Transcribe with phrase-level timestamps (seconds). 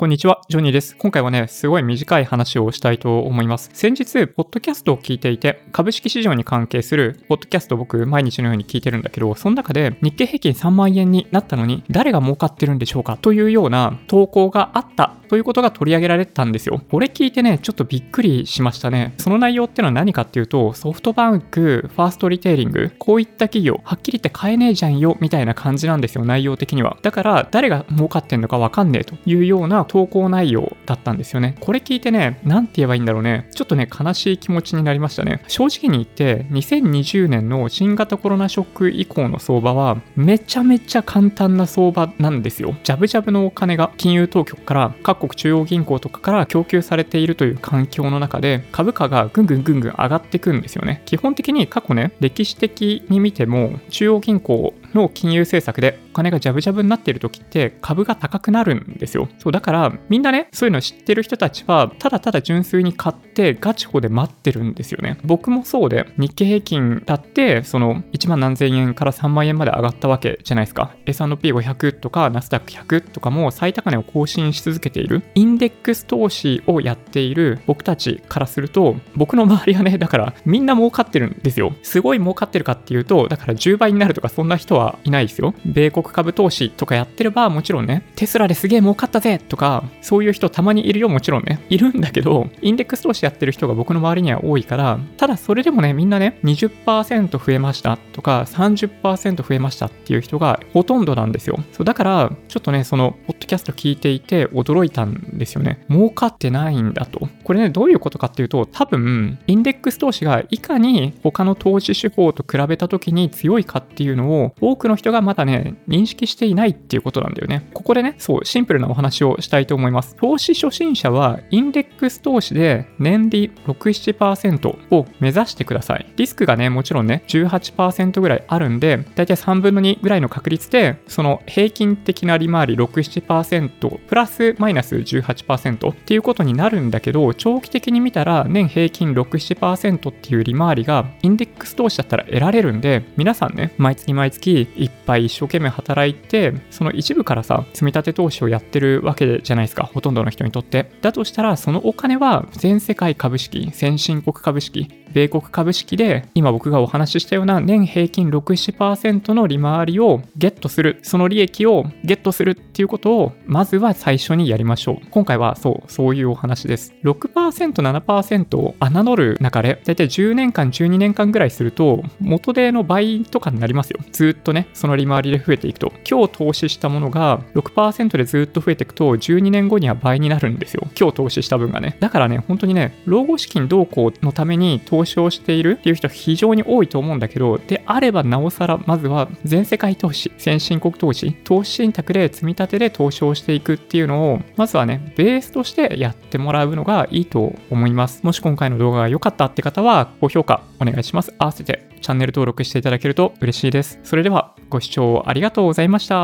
[0.00, 0.96] こんにちは、ジョニーです。
[0.96, 3.68] 今回はね、すごい短い話をしたいと思います。
[3.74, 13.18] 先日、ポッドキャストを聞いていて、株式市場に関係するポッドキャスト僕、毎日のように聞いてるんだけど、その中で日経平均3万円になったのに、誰が儲かってるんでしょうか？
[13.18, 16.82] というような投稿があったということが取り上げられたんですよ。
[16.90, 19.14] これ聞いてね、ちょっとびっくりしましたね。
[19.16, 26.96] その内容ってのは何かっていうと、ソフトバンク、ファーストリテイリング、こういった企業、はっきり言って買えねえじゃんよ、みたいな感じなんですよ、内容的には。
[27.02, 31.54] だから、誰が儲かってんのかわかんねえというような投稿内容だったんですよね。
[31.60, 33.48] これ聞いてね、なんて言えばいいんだろうね。
[33.54, 35.44] ちょっとね、悲しい気持ちになりましたね。
[35.46, 42.74] 正直に言って、2020年の新型コロナショック以降の相場は、めちゃめちゃ簡単な相場なんですよ。
[42.82, 51.02] ジャブジャブのお金が金融当局から各国中央銀行とかから供給されているという環境の中で、株価がぐんぐんぐんぐん上がっていくんですよね。
[51.04, 59.28] 基本的に過去ね、歴史的に見ても、中央銀行の金融政策でお金がジャブジャブになっている時って株が高くなるんですよ。
[59.38, 65.18] そう、だからみんなね、そういうの知ってる人たちは、ただただ純粋に買ってガチホで待ってるんですよね。
[65.24, 70.94] 僕もそうで、日経平均だって、その1万何千円から3万円まで上がったわけじゃないですか。
[71.06, 81.72] S&P500 とかナスダック100とかも最高値を更新し続けている、インデックス投資をやっている僕たちからすると、僕の周りはね、だからみんな儲かってるんですよ。
[81.82, 85.54] すごい儲かってるかっていうと、だから10倍になるとかそんな人ははいないですよ。
[85.64, 91.60] 米国株投資とかやってればもちろんね、テスラですげえ儲かったぜとか、そういう人たまにいるよ、もちろんね。
[91.68, 101.58] いるんだけど、インデックス投資やってる人が僕の周りには多いから、ただそれでもね、みんなね、20%増えましたとか、30%増えましたっていう人がほとんどなんですよ。
[101.72, 105.84] そうだから、ちょっとね、その、ポッドキャスト聞いていて驚いたんですよね。
[105.90, 107.28] 儲かってないんだと。
[107.44, 117.68] これね、どういうことかっていうと、多分、インデックス投資がいかに他の投資手法と比べた時に強いかっていうのを、多くの人がまだね、認識していないっていうことなんだよね。
[117.74, 120.14] ここでね、そう、シンプルなお話をしたいと思います。
[120.16, 126.06] 投資初心者は、インデックス投資で年利6、7%を目指してください。
[126.16, 139.24] リスクがね、もちろんね、18%ぐらいあるんで、だいたい3分の2ぐらいの確率で、その平均的な利回り6、7%、プラスマイナス18%っていうことになるんだけど、長期的に見たら年平均6、
[139.56, 150.90] 7%っていう利回りが、インデックス投資だったら得られるんで、皆さんね、毎月毎月いっぱい一生懸命働いて、その一部からさ、積み立て投資をやってるわけじゃないですか、ほとんどの人にとって。
[151.00, 158.40] だとしたら、そのお金は全世界株式、先進国株式、米国株式で、今僕がお話ししたような年平均6、
[158.74, 165.06] 7%の利回りをゲットする、その利益をゲットするっていうことを、まずは最初にやりましょう。
[165.10, 166.94] 今回はそう、そういうお話です。
[167.04, 174.00] 6%、7%を侮る中で、だいたい10年間、12年間ぐらいすると、元手の倍とかになりますよ。
[174.12, 175.92] ずっととね、その利回りで増えていくと。
[176.08, 180.86] 今日投資したものが6%でずっと増えていくと、12年後には倍になるんですよ。
[180.98, 181.96] 今日投資した分がね。
[182.00, 198.20] だからね、本当にね、老後資金動向のために投資をしているっていう人は非常に多いと思うんだけど、であればなおさら、まずは全世界投資、先進国投資、投資信託で積み立てで投資をしていくっていうのを、まずはね、ベースとしてやってもらうのがいいと思います。
[198.24, 201.34] もし今回の動画が良かったって方は、高評価お願いします。
[201.38, 203.98] 合わせてチャンネル登録していただけると嬉しいです。
[204.02, 206.16] それではご視聴ありがとうございました。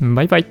[0.00, 0.46] バイバイ。